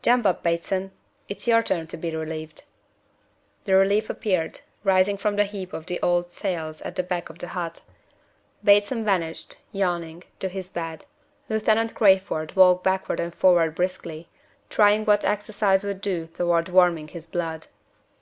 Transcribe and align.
"Jump 0.00 0.24
up, 0.24 0.42
Bateson! 0.42 0.92
It's 1.28 1.46
your 1.46 1.62
turn 1.62 1.86
to 1.88 1.98
be 1.98 2.16
relieved." 2.16 2.64
The 3.64 3.74
relief 3.74 4.08
appeared, 4.08 4.60
rising 4.82 5.18
from 5.18 5.38
a 5.38 5.44
heap 5.44 5.74
of 5.74 5.86
old 6.02 6.32
sails 6.32 6.80
at 6.80 6.96
the 6.96 7.02
back 7.02 7.28
of 7.28 7.38
the 7.38 7.48
hut. 7.48 7.82
Bateson 8.64 9.04
vanished, 9.04 9.58
yawning, 9.72 10.24
to 10.38 10.48
his 10.48 10.70
bed. 10.70 11.04
Lieutenant 11.50 11.94
Crayford 11.94 12.56
walked 12.56 12.82
backward 12.82 13.20
and 13.20 13.34
forward 13.34 13.74
briskly, 13.74 14.30
trying 14.70 15.04
what 15.04 15.22
exercise 15.22 15.84
would 15.84 16.00
do 16.00 16.28
toward 16.28 16.70
warming 16.70 17.08
his 17.08 17.26
blood. 17.26 17.66